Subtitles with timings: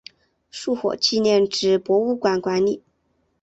[0.49, 2.81] 树火纪念纸博物馆管理。